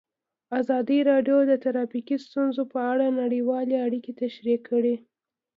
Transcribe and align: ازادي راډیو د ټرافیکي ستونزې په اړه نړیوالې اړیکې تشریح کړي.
ازادي 0.59 0.99
راډیو 1.11 1.37
د 1.45 1.51
ټرافیکي 1.63 2.15
ستونزې 2.25 2.63
په 2.73 2.79
اړه 2.91 3.05
نړیوالې 3.21 3.75
اړیکې 3.85 4.11
تشریح 4.23 4.57
کړي. 4.69 4.95